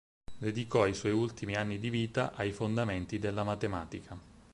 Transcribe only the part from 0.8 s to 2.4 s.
i suoi ultimi anni di vita